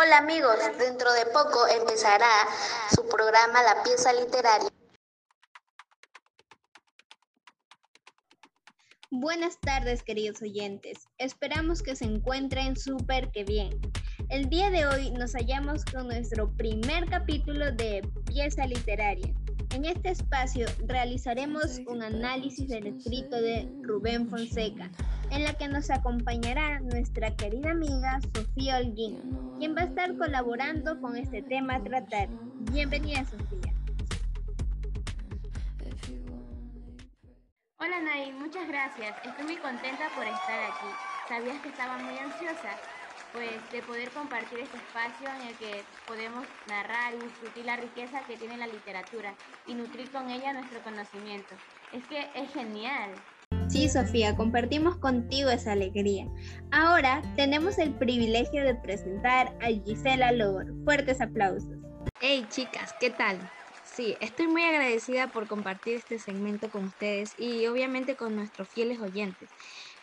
Hola 0.00 0.18
amigos, 0.18 0.56
dentro 0.76 1.12
de 1.12 1.24
poco 1.26 1.68
empezará 1.68 2.28
su 2.92 3.06
programa 3.06 3.62
La 3.62 3.80
pieza 3.84 4.12
literaria. 4.12 4.70
Buenas 9.10 9.60
tardes 9.60 10.02
queridos 10.02 10.42
oyentes, 10.42 11.06
esperamos 11.18 11.80
que 11.80 11.94
se 11.94 12.04
encuentren 12.04 12.76
súper 12.76 13.30
que 13.30 13.44
bien. 13.44 13.80
El 14.30 14.50
día 14.50 14.70
de 14.70 14.84
hoy 14.86 15.12
nos 15.12 15.34
hallamos 15.34 15.84
con 15.84 16.08
nuestro 16.08 16.50
primer 16.56 17.08
capítulo 17.08 17.70
de 17.70 18.02
pieza 18.26 18.66
literaria. 18.66 19.32
En 19.74 19.84
este 19.84 20.10
espacio 20.10 20.66
realizaremos 20.86 21.80
un 21.86 22.02
análisis 22.02 22.68
del 22.68 22.86
escrito 22.86 23.36
de 23.36 23.68
Rubén 23.82 24.28
Fonseca, 24.28 24.90
en 25.30 25.44
la 25.44 25.52
que 25.54 25.68
nos 25.68 25.90
acompañará 25.90 26.80
nuestra 26.80 27.36
querida 27.36 27.72
amiga 27.72 28.18
Sofía 28.34 28.78
Holguín, 28.78 29.20
quien 29.58 29.76
va 29.76 29.82
a 29.82 29.84
estar 29.84 30.16
colaborando 30.16 30.98
con 31.00 31.16
este 31.16 31.42
tema 31.42 31.76
a 31.76 31.84
tratar. 31.84 32.28
Bienvenida 32.72 33.24
Sofía. 33.24 33.74
Hola 37.78 38.00
Nay, 38.00 38.32
muchas 38.32 38.66
gracias. 38.68 39.16
Estoy 39.24 39.44
muy 39.44 39.56
contenta 39.56 40.08
por 40.16 40.24
estar 40.24 40.64
aquí. 40.64 40.88
Sabías 41.28 41.60
que 41.62 41.68
estaba 41.68 41.98
muy 41.98 42.16
ansiosa 42.16 42.70
pues 43.32 43.50
de 43.72 43.82
poder 43.82 44.10
compartir 44.10 44.60
este 44.60 44.76
espacio 44.76 45.28
en 45.40 45.48
el 45.48 45.54
que 45.56 45.84
podemos 46.06 46.44
narrar 46.66 47.14
y 47.14 47.24
discutir 47.24 47.64
la 47.64 47.76
riqueza 47.76 48.22
que 48.26 48.36
tiene 48.36 48.56
la 48.56 48.66
literatura 48.66 49.34
y 49.66 49.74
nutrir 49.74 50.10
con 50.10 50.30
ella 50.30 50.52
nuestro 50.52 50.80
conocimiento. 50.80 51.54
Es 51.92 52.04
que 52.06 52.26
es 52.34 52.52
genial. 52.52 53.10
Sí, 53.68 53.88
Sofía, 53.88 54.34
compartimos 54.34 54.96
contigo 54.96 55.50
esa 55.50 55.72
alegría. 55.72 56.26
Ahora 56.70 57.22
tenemos 57.36 57.78
el 57.78 57.92
privilegio 57.94 58.64
de 58.64 58.74
presentar 58.74 59.54
a 59.60 59.66
Gisela 59.66 60.32
Lobor. 60.32 60.66
Fuertes 60.84 61.20
aplausos. 61.20 61.76
Hey 62.20 62.46
chicas, 62.50 62.94
¿qué 62.98 63.10
tal? 63.10 63.38
Sí, 63.84 64.16
estoy 64.20 64.46
muy 64.46 64.62
agradecida 64.62 65.28
por 65.28 65.48
compartir 65.48 65.96
este 65.96 66.18
segmento 66.18 66.70
con 66.70 66.84
ustedes 66.84 67.34
y 67.38 67.66
obviamente 67.66 68.16
con 68.16 68.36
nuestros 68.36 68.68
fieles 68.68 69.00
oyentes. 69.00 69.50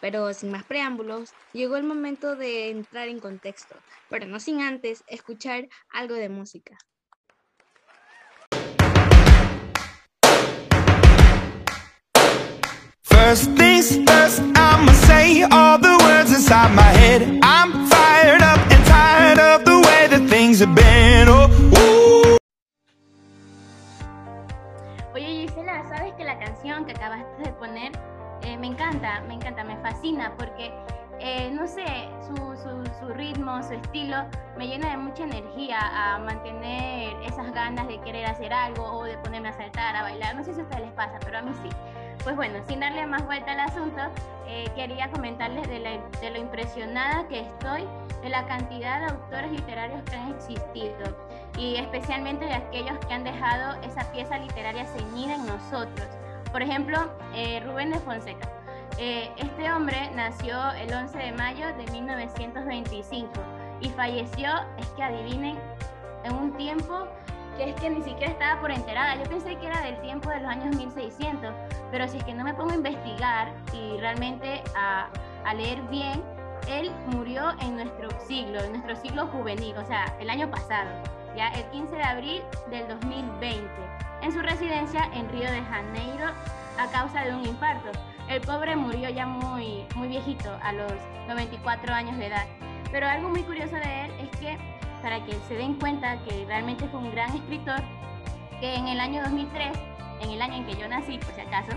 Pero 0.00 0.32
sin 0.34 0.50
más 0.50 0.64
preámbulos, 0.64 1.32
llegó 1.52 1.76
el 1.76 1.84
momento 1.84 2.36
de 2.36 2.70
entrar 2.70 3.08
en 3.08 3.20
contexto, 3.20 3.76
pero 4.08 4.26
no 4.26 4.40
sin 4.40 4.60
antes 4.60 5.02
escuchar 5.06 5.68
algo 5.90 6.14
de 6.14 6.28
música. 6.28 6.76
First 13.26 13.56
things 13.56 13.96
first, 14.06 14.40
I'ma 14.54 14.92
say 14.92 15.42
all 15.50 15.78
the 15.78 15.98
words 16.04 16.30
inside 16.32 16.72
my 16.76 16.82
head. 16.82 17.22
I'm 17.42 17.86
fired 17.88 18.42
up 18.42 18.60
and 18.70 18.84
tired 18.86 19.38
of 19.38 19.64
the 19.64 19.80
way 19.80 20.06
that 20.08 20.28
things 20.28 20.60
have 20.60 20.74
been. 20.74 21.28
Oh, 21.28 21.48
ooh. 21.74 22.36
Oye 25.14 25.48
Gisela, 25.48 25.82
¿sabes 25.88 26.12
que 26.14 26.24
la 26.24 26.38
canción 26.38 26.84
que 26.84 26.92
acabaste 26.92 27.42
de 27.42 27.52
poner 27.54 27.92
eh, 28.46 28.56
me 28.56 28.68
encanta, 28.68 29.20
me 29.22 29.34
encanta, 29.34 29.64
me 29.64 29.76
fascina 29.78 30.32
porque, 30.36 30.72
eh, 31.18 31.50
no 31.50 31.66
sé, 31.66 32.08
su, 32.24 32.36
su, 33.00 33.08
ritmo, 33.08 33.60
su 33.62 33.74
estilo 33.74 34.24
me 34.56 34.68
llena 34.68 34.90
de 34.90 34.96
mucha 34.98 35.24
energía 35.24 35.78
a 35.80 36.18
mantener 36.18 37.16
esas 37.24 37.52
ganas 37.52 37.88
de 37.88 38.00
querer 38.02 38.26
hacer 38.26 38.52
algo 38.52 38.84
o 38.84 39.04
de 39.04 39.18
ponerme 39.18 39.48
a 39.48 39.52
saltar, 39.52 39.96
a 39.96 40.02
bailar. 40.02 40.36
No 40.36 40.44
sé 40.44 40.54
si 40.54 40.60
a 40.60 40.62
ustedes 40.62 40.84
les 40.84 40.92
pasa, 40.92 41.18
pero 41.24 41.38
a 41.38 41.42
mí 41.42 41.52
sí. 41.62 41.68
Pues 42.22 42.36
bueno, 42.36 42.58
sin 42.68 42.80
darle 42.80 43.06
más 43.06 43.24
vuelta 43.26 43.52
al 43.52 43.60
asunto, 43.60 44.00
eh, 44.46 44.70
quería 44.76 45.10
comentarles 45.10 45.66
de, 45.68 46.00
de 46.20 46.30
lo 46.30 46.38
impresionada 46.38 47.26
que 47.28 47.40
estoy 47.40 47.84
de 48.22 48.28
la 48.28 48.46
cantidad 48.46 49.00
de 49.00 49.06
autores 49.06 49.50
literarios 49.50 50.02
que 50.04 50.16
han 50.16 50.32
existido 50.32 51.16
y 51.58 51.76
especialmente 51.76 52.44
de 52.44 52.54
aquellos 52.54 52.98
que 53.06 53.14
han 53.14 53.24
dejado 53.24 53.80
esa 53.82 54.10
pieza 54.12 54.38
literaria 54.38 54.84
ceñida 54.86 55.34
en 55.34 55.46
nosotros 55.46 56.08
por 56.56 56.62
ejemplo, 56.62 56.96
eh, 57.34 57.60
Rubén 57.66 57.90
de 57.90 57.98
Fonseca. 57.98 58.48
Eh, 58.96 59.30
este 59.36 59.70
hombre 59.70 60.10
nació 60.14 60.72
el 60.72 60.90
11 60.90 61.18
de 61.18 61.32
mayo 61.32 61.66
de 61.76 61.84
1925 61.92 63.28
y 63.82 63.90
falleció, 63.90 64.48
es 64.78 64.86
que 64.96 65.02
adivinen, 65.02 65.58
en 66.24 66.34
un 66.34 66.56
tiempo 66.56 67.08
que 67.58 67.68
es 67.68 67.76
que 67.78 67.90
ni 67.90 68.00
siquiera 68.00 68.32
estaba 68.32 68.58
por 68.62 68.70
enterada. 68.70 69.16
Yo 69.16 69.24
pensé 69.24 69.54
que 69.56 69.66
era 69.66 69.82
del 69.82 70.00
tiempo 70.00 70.30
de 70.30 70.40
los 70.40 70.48
años 70.48 70.74
1600, 70.74 71.52
pero 71.90 72.08
si 72.08 72.16
es 72.16 72.24
que 72.24 72.32
no 72.32 72.42
me 72.42 72.54
pongo 72.54 72.70
a 72.70 72.76
investigar 72.76 73.52
y 73.74 74.00
realmente 74.00 74.62
a, 74.74 75.10
a 75.44 75.52
leer 75.52 75.82
bien, 75.90 76.22
él 76.68 76.90
murió 77.08 77.50
en 77.60 77.76
nuestro 77.76 78.08
siglo, 78.26 78.60
en 78.60 78.72
nuestro 78.72 78.96
siglo 78.96 79.26
juvenil, 79.26 79.76
o 79.76 79.84
sea, 79.84 80.06
el 80.20 80.30
año 80.30 80.50
pasado, 80.50 80.88
ya 81.36 81.48
el 81.48 81.66
15 81.66 81.96
de 81.96 82.02
abril 82.02 82.42
del 82.70 82.88
2020 82.88 84.05
en 84.26 84.32
su 84.32 84.42
residencia 84.42 85.08
en 85.14 85.28
Río 85.28 85.48
de 85.48 85.62
Janeiro 85.62 86.26
a 86.80 86.90
causa 86.90 87.22
de 87.22 87.32
un 87.32 87.46
infarto. 87.46 87.92
El 88.28 88.40
pobre 88.40 88.74
murió 88.74 89.08
ya 89.08 89.24
muy, 89.24 89.86
muy 89.94 90.08
viejito, 90.08 90.50
a 90.64 90.72
los 90.72 90.92
94 91.28 91.94
años 91.94 92.18
de 92.18 92.26
edad. 92.26 92.44
Pero 92.90 93.06
algo 93.06 93.28
muy 93.28 93.44
curioso 93.44 93.76
de 93.76 94.04
él 94.04 94.10
es 94.18 94.36
que, 94.40 94.58
para 95.00 95.24
que 95.24 95.32
se 95.46 95.54
den 95.54 95.74
cuenta 95.74 96.18
que 96.24 96.44
realmente 96.44 96.88
fue 96.88 96.98
un 96.98 97.12
gran 97.12 97.36
escritor, 97.36 97.80
que 98.58 98.74
en 98.74 98.88
el 98.88 98.98
año 98.98 99.22
2003, 99.22 99.78
en 100.22 100.30
el 100.30 100.42
año 100.42 100.54
en 100.54 100.66
que 100.66 100.74
yo 100.74 100.88
nací, 100.88 101.18
por 101.18 101.32
si 101.32 101.42
acaso, 101.42 101.76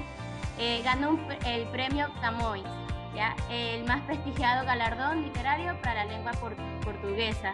eh, 0.58 0.82
ganó 0.84 1.20
el 1.46 1.68
premio 1.68 2.08
Camões, 2.20 2.66
¿ya? 3.14 3.36
el 3.52 3.84
más 3.86 4.02
prestigiado 4.02 4.66
galardón 4.66 5.22
literario 5.22 5.80
para 5.84 6.06
la 6.06 6.14
lengua 6.14 6.32
portuguesa. 6.84 7.54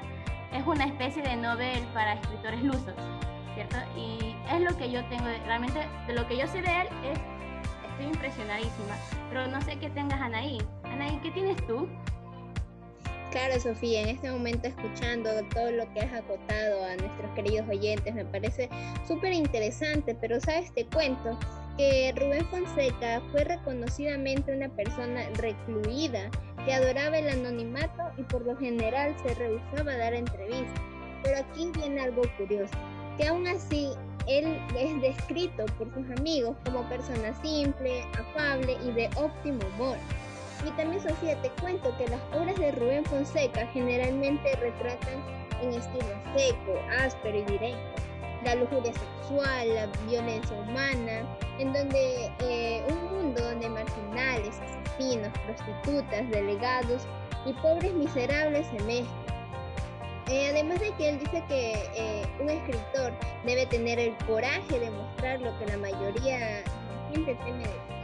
Es 0.54 0.66
una 0.66 0.86
especie 0.86 1.22
de 1.22 1.36
Nobel 1.36 1.84
para 1.94 2.14
escritores 2.14 2.64
lusos. 2.64 2.96
¿cierto? 3.56 3.78
Y 3.98 4.25
es 4.56 4.62
lo 4.62 4.78
que 4.78 4.90
yo 4.92 5.04
tengo, 5.06 5.26
realmente 5.46 5.80
de 6.08 6.14
lo 6.14 6.28
que 6.28 6.38
yo 6.38 6.48
sé 6.48 6.62
de 6.62 6.82
él 6.82 6.88
es, 7.04 7.20
estoy 7.90 8.06
impresionadísima, 8.06 8.96
pero 9.30 9.48
no 9.48 9.62
sé 9.62 9.78
qué 9.78 9.90
tengas 9.90 10.20
Anaí. 10.22 10.58
Anaí, 10.84 11.20
¿qué 11.22 11.32
tienes 11.32 11.58
tú? 11.68 11.88
Claro, 13.32 13.60
Sofía, 13.60 14.02
en 14.02 14.10
este 14.10 14.32
momento 14.32 14.70
escuchando 14.70 15.30
todo 15.54 15.70
lo 15.72 15.92
que 15.94 16.00
has 16.00 16.14
acotado 16.14 16.86
a 16.86 16.96
nuestros 16.96 17.32
queridos 17.36 17.68
oyentes, 17.68 18.16
me 18.16 18.24
parece 18.24 18.70
súper 19.06 19.34
interesante, 19.34 20.16
pero 20.16 20.40
sabes, 20.40 20.74
te 20.74 20.86
cuento 20.86 21.38
que 21.78 22.14
Rubén 22.16 22.46
Fonseca 22.46 23.22
fue 23.32 23.44
reconocidamente 23.44 24.56
una 24.56 24.70
persona 24.70 25.22
recluida 25.34 26.30
que 26.64 26.74
adoraba 26.74 27.18
el 27.18 27.28
anonimato 27.28 28.04
y 28.18 28.24
por 28.24 28.46
lo 28.46 28.56
general 28.56 29.14
se 29.22 29.36
rehusaba 29.36 29.92
a 29.92 29.98
dar 29.98 30.14
entrevistas. 30.14 30.82
Pero 31.22 31.40
aquí 31.40 31.72
viene 31.76 32.02
algo 32.02 32.22
curioso 32.38 32.74
que 33.18 33.28
aún 33.28 33.48
así 33.48 33.90
él 34.28 34.60
es 34.78 35.02
descrito 35.02 35.66
por 35.78 35.94
sus 35.94 36.10
amigos 36.18 36.56
como 36.66 36.88
persona 36.90 37.34
simple, 37.42 38.04
afable 38.20 38.78
y 38.86 38.92
de 38.92 39.10
óptimo 39.16 39.60
humor. 39.76 39.98
Y 40.66 40.72
también, 40.72 41.02
Sofía, 41.02 41.40
te 41.42 41.50
cuento 41.62 41.96
que 41.98 42.08
las 42.08 42.22
obras 42.34 42.56
de 42.56 42.72
Rubén 42.72 43.06
Fonseca 43.06 43.68
generalmente 43.68 44.56
retratan 44.56 45.24
en 45.62 45.74
estilo 45.74 46.06
seco, 46.36 46.80
áspero 47.00 47.38
y 47.38 47.44
directo 47.44 48.06
la 48.46 48.56
lujuria 48.56 48.94
sexual, 48.94 49.74
la 49.74 49.88
violencia 50.08 50.56
humana, 50.56 51.24
en 51.60 51.74
donde 51.74 52.32
eh, 52.40 52.84
un 52.90 53.18
mundo 53.18 53.42
donde 53.42 53.70
marginales, 53.70 54.56
asesinos, 54.60 55.32
prostitutas, 55.46 56.30
delegados 56.30 57.08
y 57.46 57.54
pobres 57.54 57.94
miserables 57.94 58.68
se 58.68 58.84
mezclan 58.84 59.25
eh, 60.28 60.48
además 60.50 60.80
de 60.80 60.92
que 60.94 61.10
él 61.10 61.20
dice 61.20 61.44
que 61.48 61.74
eh, 61.96 62.26
un 62.40 62.50
escritor 62.50 63.14
debe 63.46 63.66
tener 63.68 64.00
el 64.00 64.16
coraje 64.26 64.80
de 64.80 64.90
mostrar 64.90 65.40
lo 65.40 65.58
que 65.60 65.68
la 65.68 65.78
mayoría 65.78 66.64
gente 67.14 67.36
teme 67.46 67.60
decir. 67.60 67.96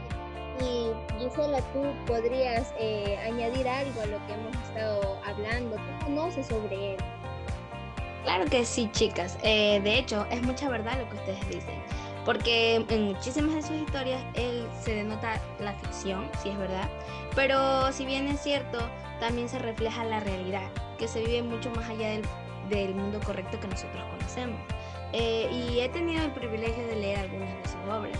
Y 0.60 0.92
Gisela, 1.18 1.60
tú 1.72 1.82
podrías 2.06 2.72
eh, 2.78 3.18
añadir 3.24 3.66
algo 3.66 4.00
a 4.02 4.06
lo 4.06 4.26
que 4.26 4.34
hemos 4.34 4.54
estado 4.68 5.18
hablando. 5.26 5.76
¿Qué 5.76 6.04
conoces 6.04 6.46
sobre 6.46 6.92
él? 6.92 6.96
Claro 8.22 8.44
que 8.44 8.64
sí, 8.64 8.88
chicas. 8.92 9.36
de 9.42 9.98
hecho, 9.98 10.24
es 10.30 10.42
mucha 10.42 10.68
verdad 10.68 10.98
lo 10.98 11.08
que 11.08 11.16
ustedes 11.16 11.48
dicen. 11.48 11.82
Porque 12.24 12.76
en 12.88 13.02
muchísimas 13.02 13.54
de 13.56 13.62
sus 13.62 13.76
historias 13.78 14.22
él 14.34 14.68
se 14.80 14.94
denota 14.94 15.40
la 15.58 15.72
ficción, 15.74 16.30
si 16.40 16.50
es 16.50 16.58
verdad. 16.58 16.88
Pero 17.34 17.90
si 17.90 18.06
bien 18.06 18.28
es 18.28 18.40
cierto, 18.40 18.78
también 19.18 19.48
se 19.48 19.58
refleja 19.58 20.04
la 20.04 20.20
realidad 20.20 20.70
que 21.02 21.08
se 21.08 21.20
vive 21.20 21.42
mucho 21.42 21.68
más 21.72 21.90
allá 21.90 22.10
del, 22.68 22.94
mundo 22.94 23.18
correcto 23.26 23.58
que 23.58 23.66
nosotros 23.66 24.04
conocemos. 24.12 24.60
Eh, 25.12 25.50
y 25.50 25.80
he 25.80 25.88
tenido 25.88 26.24
el 26.24 26.30
privilegio 26.30 26.86
de 26.86 26.94
leer 26.94 27.18
algunas 27.18 27.48
de 27.48 27.64
sus 27.64 27.80
obras, 27.92 28.16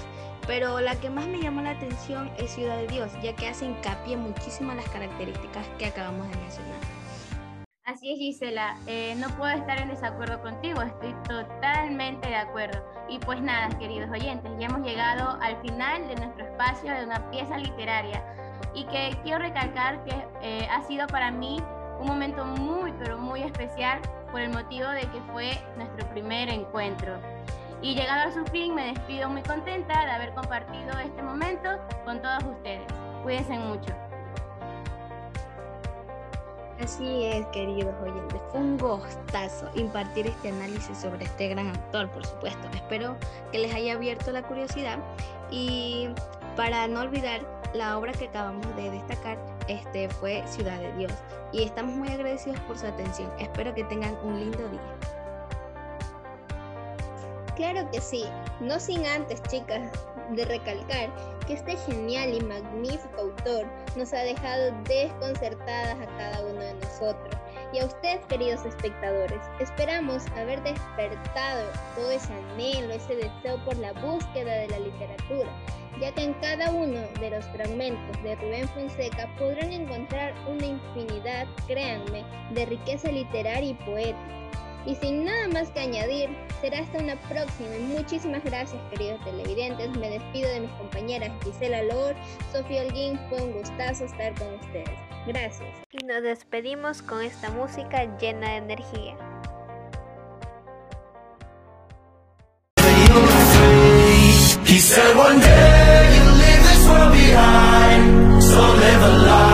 pero 0.49 0.81
la 0.81 0.96
que 0.96 1.08
más 1.08 1.29
me 1.29 1.40
llamó 1.40 1.62
la 1.62 1.70
atención 1.70 2.29
es 2.38 2.50
Ciudad 2.50 2.76
de 2.79 2.88
Dios, 2.88 3.12
ya 3.23 3.37
que 3.37 3.46
hace 3.46 3.67
hincapié 3.67 4.17
muchísimo 4.17 4.73
en 4.73 4.79
las 4.79 4.88
características 4.88 5.64
que 5.79 5.87
acabamos 5.87 6.29
de 6.29 6.37
mencionar. 6.38 6.81
Así 7.84 8.12
es, 8.12 8.19
Gisela. 8.19 8.76
Eh, 8.88 9.14
no 9.17 9.29
puedo 9.37 9.52
estar 9.52 9.79
en 9.79 9.88
desacuerdo 9.88 10.43
contigo, 10.43 10.82
estoy 10.82 11.14
totalmente 11.29 12.26
de 12.26 12.37
acuerdo. 12.37 12.84
Y 13.08 13.20
pues 13.20 13.40
nada, 13.40 13.69
queridos 13.79 14.11
oyentes, 14.11 14.50
ya 14.58 14.67
hemos 14.67 14.84
llegado 14.84 15.38
al 15.40 15.56
final 15.62 16.08
de 16.08 16.17
nuestro 16.17 16.46
espacio 16.46 16.93
de 16.93 17.05
una 17.05 17.31
pieza 17.31 17.58
literaria 17.58 18.25
y 18.75 18.84
que 18.87 19.17
quiero 19.23 19.38
recalcar 19.38 20.02
que 20.05 20.26
eh, 20.43 20.67
ha 20.69 20.82
sido 20.82 21.06
para 21.06 21.31
mí 21.31 21.62
un 22.02 22.08
momento 22.08 22.44
muy, 22.44 22.93
pero 22.99 23.16
muy 23.16 23.43
especial 23.43 24.00
por 24.31 24.40
el 24.40 24.50
motivo 24.50 24.88
de 24.88 25.02
que 25.02 25.20
fue 25.32 25.58
nuestro 25.76 26.04
primer 26.08 26.49
encuentro. 26.49 27.14
Y 27.81 27.94
llegado 27.94 28.28
a 28.28 28.32
su 28.32 28.44
fin, 28.50 28.75
me 28.75 28.93
despido 28.93 29.28
muy 29.28 29.43
contenta 29.43 30.04
de 30.04 30.10
haber 30.10 30.34
compartido 30.34 30.99
este 30.99 31.22
momento 31.22 31.69
con 32.04 32.20
todos 32.20 32.44
ustedes. 32.44 32.82
Cuídense 33.22 33.58
mucho. 33.58 33.94
Así 36.82 37.25
es, 37.25 37.46
queridos 37.46 37.94
oyentes. 38.02 38.40
Fue 38.50 38.60
un 38.60 38.76
gustazo 38.78 39.70
impartir 39.75 40.26
este 40.26 40.48
análisis 40.48 40.98
sobre 40.98 41.25
este 41.25 41.48
gran 41.48 41.69
autor, 41.69 42.08
por 42.10 42.26
supuesto. 42.26 42.69
Espero 42.75 43.16
que 43.52 43.58
les 43.58 43.72
haya 43.72 43.93
abierto 43.93 44.32
la 44.32 44.43
curiosidad 44.43 44.98
y 45.50 46.08
para 46.56 46.88
no 46.88 47.00
olvidar 47.00 47.43
la 47.75 47.96
obra 47.96 48.12
que 48.12 48.26
acabamos 48.26 48.75
de 48.75 48.90
destacar 48.90 49.38
este 49.69 50.09
fue 50.09 50.43
Ciudad 50.47 50.79
de 50.79 50.93
Dios 50.93 51.12
y 51.53 51.62
estamos 51.62 51.94
muy 51.94 52.09
agradecidos 52.09 52.61
por 52.61 52.79
su 52.79 52.87
atención. 52.87 53.31
Espero 53.38 53.75
que 53.75 53.85
tengan 53.85 54.17
un 54.25 54.41
lindo 54.41 54.69
día. 54.69 54.81
Claro 57.56 57.88
que 57.91 58.00
sí, 58.00 58.25
no 58.61 58.81
sin 58.81 59.05
antes, 59.06 59.43
chicas, 59.44 59.91
de 60.31 60.44
recalcar 60.44 61.11
que 61.47 61.55
este 61.55 61.76
genial 61.76 62.32
y 62.35 62.41
magnífico 62.41 63.20
autor 63.20 63.67
nos 63.97 64.12
ha 64.14 64.20
dejado 64.20 64.73
desconcertadas 64.85 66.00
a 66.00 66.06
cada 66.17 66.41
uno 66.41 66.61
de 66.61 66.75
nosotros. 66.75 67.35
Y 67.73 67.81
a 67.81 67.87
ustedes, 67.87 68.25
queridos 68.26 68.65
espectadores, 68.65 69.41
esperamos 69.61 70.26
haber 70.37 70.62
despertado 70.62 71.65
todo 71.94 72.11
ese 72.11 72.32
anhelo, 72.32 72.94
ese 72.94 73.17
deseo 73.17 73.62
por 73.65 73.76
la 73.76 73.93
búsqueda 73.93 74.53
de 74.55 74.69
la 74.69 74.79
literatura, 74.79 75.50
ya 76.00 76.12
que 76.12 76.23
en 76.23 76.35
cada 76.35 76.71
uno 76.71 77.00
de 77.21 77.31
los 77.31 77.44
fragmentos 77.47 78.23
de 78.23 78.35
Rubén 78.37 78.69
Fonseca 78.69 79.29
podrán 79.39 79.73
encontrar 79.73 80.35
una 80.49 80.67
infinidad, 80.67 81.47
créanme, 81.67 82.25
de 82.55 82.67
riqueza 82.67 83.11
literaria 83.11 83.71
y 83.71 83.75
poética 83.75 84.43
y 84.87 84.94
sin 84.97 85.25
nada 85.25 85.49
más 85.49 85.71
que 85.71 85.81
añadir, 85.81 86.29
será 86.61 86.81
hasta 86.81 86.99
una 86.99 87.17
próxima 87.29 87.77
y 87.77 87.83
muchísimas 87.83 88.43
gracias 88.44 88.81
queridos 88.91 89.23
televidentes. 89.25 89.97
Me 89.97 90.11
despido 90.11 90.50
de 90.50 90.61
mis 90.61 90.71
compañeras 90.73 91.31
Gisela 91.44 91.83
Lor, 91.85 92.15
Sofía 92.53 92.83
Holguín, 92.83 93.19
fue 93.29 93.43
un 93.43 93.53
gustazo 93.53 94.05
estar 94.05 94.35
con 94.35 94.55
ustedes. 94.55 94.99
Gracias. 95.27 95.69
Y 95.93 96.05
nos 96.05 96.23
despedimos 96.23 97.00
con 97.03 97.23
esta 97.23 97.50
música 97.50 98.17
llena 98.19 98.50
de 98.50 98.56
energía. 98.56 99.31
He 104.64 104.79
said 104.79 105.17
one 105.17 105.38
day 105.41 106.14
you 106.17 106.25
leave 106.43 106.62
this 106.69 106.88
world 106.88 107.12
behind, 107.12 108.43
so 108.43 108.61
live 108.61 109.03
a 109.03 109.26
life. 109.26 109.51